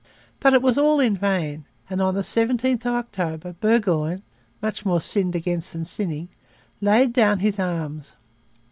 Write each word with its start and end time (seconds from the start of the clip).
But 0.39 0.55
it 0.55 0.63
was 0.63 0.79
all 0.79 0.99
in 0.99 1.15
vain; 1.15 1.65
and, 1.87 2.01
on 2.01 2.15
the 2.15 2.23
17th 2.23 2.87
of 2.87 2.93
October, 2.95 3.53
Burgoyne 3.53 4.23
much 4.59 4.83
more 4.83 4.99
sinned 4.99 5.35
against 5.35 5.73
than 5.73 5.85
sinning 5.85 6.29
laid 6.81 7.13
down 7.13 7.37
his 7.37 7.59
arms. 7.59 8.15